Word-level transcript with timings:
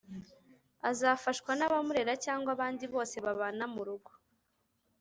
azafashwa 0.89 1.51
n'abamurera 1.55 2.13
cyangwa 2.25 2.49
abandi 2.55 2.83
bose 2.93 3.15
babana 3.25 3.63
mu 3.73 3.81
rugo. 3.87 4.11